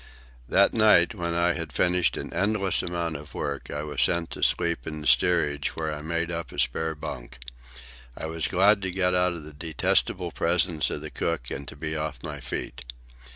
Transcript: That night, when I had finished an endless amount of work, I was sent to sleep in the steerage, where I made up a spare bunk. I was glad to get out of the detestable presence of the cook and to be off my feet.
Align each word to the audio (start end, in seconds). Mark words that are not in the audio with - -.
That 0.49 0.73
night, 0.73 1.13
when 1.13 1.35
I 1.35 1.53
had 1.53 1.71
finished 1.71 2.17
an 2.17 2.33
endless 2.33 2.81
amount 2.81 3.17
of 3.17 3.35
work, 3.35 3.69
I 3.69 3.83
was 3.83 4.01
sent 4.01 4.31
to 4.31 4.41
sleep 4.41 4.87
in 4.87 4.99
the 5.01 5.05
steerage, 5.05 5.75
where 5.75 5.93
I 5.93 6.01
made 6.01 6.31
up 6.31 6.51
a 6.51 6.57
spare 6.57 6.95
bunk. 6.95 7.37
I 8.17 8.25
was 8.25 8.47
glad 8.47 8.81
to 8.81 8.89
get 8.91 9.13
out 9.13 9.33
of 9.33 9.43
the 9.43 9.53
detestable 9.53 10.31
presence 10.31 10.89
of 10.89 11.01
the 11.01 11.11
cook 11.11 11.51
and 11.51 11.67
to 11.67 11.75
be 11.75 11.95
off 11.95 12.23
my 12.23 12.39
feet. 12.39 12.83